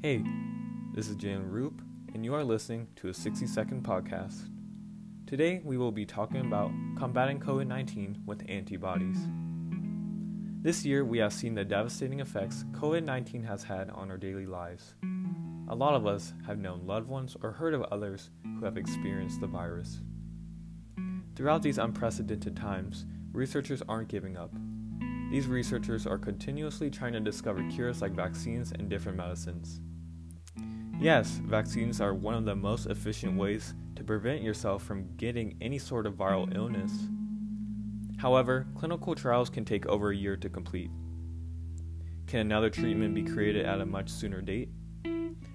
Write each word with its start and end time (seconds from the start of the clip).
Hey, 0.00 0.22
this 0.94 1.08
is 1.08 1.16
Jalen 1.16 1.50
Roop, 1.50 1.82
and 2.14 2.24
you 2.24 2.32
are 2.32 2.44
listening 2.44 2.86
to 2.94 3.08
a 3.08 3.14
60 3.14 3.48
second 3.48 3.82
podcast. 3.82 4.48
Today, 5.26 5.60
we 5.64 5.76
will 5.76 5.90
be 5.90 6.06
talking 6.06 6.40
about 6.42 6.70
combating 6.96 7.40
COVID 7.40 7.66
19 7.66 8.22
with 8.24 8.48
antibodies. 8.48 9.18
This 10.62 10.84
year, 10.84 11.04
we 11.04 11.18
have 11.18 11.32
seen 11.32 11.56
the 11.56 11.64
devastating 11.64 12.20
effects 12.20 12.64
COVID 12.70 13.02
19 13.02 13.42
has 13.42 13.64
had 13.64 13.90
on 13.90 14.08
our 14.08 14.16
daily 14.16 14.46
lives. 14.46 14.94
A 15.68 15.74
lot 15.74 15.94
of 15.94 16.06
us 16.06 16.32
have 16.46 16.60
known 16.60 16.86
loved 16.86 17.08
ones 17.08 17.36
or 17.42 17.50
heard 17.50 17.74
of 17.74 17.82
others 17.90 18.30
who 18.44 18.64
have 18.66 18.76
experienced 18.76 19.40
the 19.40 19.48
virus. 19.48 19.98
Throughout 21.34 21.64
these 21.64 21.78
unprecedented 21.78 22.56
times, 22.56 23.04
researchers 23.32 23.82
aren't 23.88 24.06
giving 24.06 24.36
up. 24.36 24.52
These 25.32 25.48
researchers 25.48 26.06
are 26.06 26.18
continuously 26.18 26.88
trying 26.88 27.14
to 27.14 27.20
discover 27.20 27.68
cures 27.68 28.00
like 28.00 28.12
vaccines 28.12 28.70
and 28.70 28.88
different 28.88 29.18
medicines. 29.18 29.80
Yes, 31.00 31.40
vaccines 31.44 32.00
are 32.00 32.12
one 32.12 32.34
of 32.34 32.44
the 32.44 32.56
most 32.56 32.86
efficient 32.86 33.38
ways 33.38 33.72
to 33.94 34.02
prevent 34.02 34.42
yourself 34.42 34.82
from 34.82 35.14
getting 35.16 35.56
any 35.60 35.78
sort 35.78 36.06
of 36.06 36.14
viral 36.14 36.52
illness. 36.56 36.92
However, 38.16 38.66
clinical 38.74 39.14
trials 39.14 39.48
can 39.48 39.64
take 39.64 39.86
over 39.86 40.10
a 40.10 40.16
year 40.16 40.36
to 40.36 40.48
complete. 40.48 40.90
Can 42.26 42.40
another 42.40 42.68
treatment 42.68 43.14
be 43.14 43.22
created 43.22 43.64
at 43.64 43.80
a 43.80 43.86
much 43.86 44.08
sooner 44.08 44.40
date? 44.40 44.70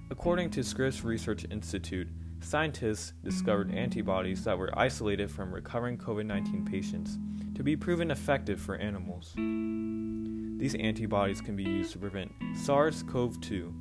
According 0.09 0.49
to 0.51 0.63
Scripps 0.63 1.03
Research 1.03 1.45
Institute, 1.51 2.07
scientists 2.39 3.11
discovered 3.21 3.69
antibodies 3.73 4.45
that 4.45 4.57
were 4.57 4.71
isolated 4.79 5.29
from 5.29 5.53
recovering 5.53 5.97
COVID 5.97 6.25
19 6.25 6.63
patients 6.63 7.17
to 7.55 7.63
be 7.63 7.75
proven 7.75 8.11
effective 8.11 8.61
for 8.61 8.77
animals. 8.77 9.33
These 9.35 10.75
antibodies 10.75 11.41
can 11.41 11.57
be 11.57 11.63
used 11.63 11.91
to 11.91 11.99
prevent 11.99 12.31
SARS 12.55 13.03
CoV 13.03 13.41
2, 13.41 13.73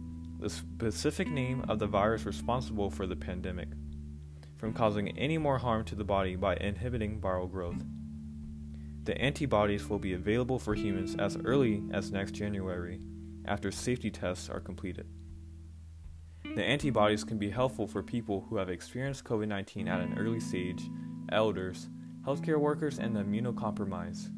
the 0.43 0.51
specific 0.51 1.29
name 1.29 1.65
of 1.69 1.79
the 1.79 1.87
virus 1.87 2.27
responsible 2.27 2.91
for 2.91 3.07
the 3.07 3.17
pandemic, 3.17 3.69
from 4.57 4.73
causing 4.73 5.17
any 5.17 5.39
more 5.39 5.59
harm 5.59 5.85
to 5.85 5.95
the 5.95 6.05
body 6.05 6.35
by 6.35 6.57
inhibiting 6.57 7.21
viral 7.21 7.51
growth. 7.51 7.83
The 9.05 9.17
antibodies 9.21 9.89
will 9.89 10.01
be 10.01 10.15
available 10.15 10.59
for 10.59 10.75
humans 10.75 11.15
as 11.17 11.37
early 11.45 11.83
as 11.93 12.11
next 12.11 12.33
January 12.33 13.01
after 13.45 13.71
safety 13.71 14.11
tests 14.11 14.49
are 14.49 14.61
completed. 14.61 15.07
The 16.57 16.65
antibodies 16.65 17.23
can 17.23 17.39
be 17.39 17.51
helpful 17.51 17.87
for 17.87 18.03
people 18.03 18.45
who 18.49 18.57
have 18.57 18.69
experienced 18.69 19.25
COVID 19.25 19.47
19 19.49 19.87
at 19.87 20.01
an 20.01 20.19
early 20.19 20.41
stage, 20.41 20.83
elders, 21.31 21.89
healthcare 22.27 22.59
workers, 22.59 22.99
and 22.99 23.15
the 23.15 23.21
immunocompromised. 23.21 24.31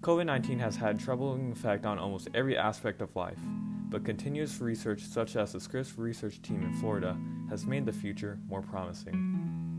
COVID 0.00 0.26
19 0.26 0.58
has 0.58 0.76
had 0.76 0.98
troubling 0.98 1.52
effect 1.52 1.86
on 1.86 1.98
almost 1.98 2.28
every 2.34 2.56
aspect 2.56 3.00
of 3.02 3.14
life, 3.14 3.38
but 3.90 4.04
continuous 4.04 4.60
research 4.60 5.02
such 5.02 5.34
as 5.34 5.52
the 5.52 5.60
Scripps 5.60 5.98
research 5.98 6.40
team 6.40 6.62
in 6.62 6.72
Florida 6.74 7.18
has 7.48 7.66
made 7.66 7.84
the 7.84 7.92
future 7.92 8.38
more 8.48 8.62
promising. 8.62 9.69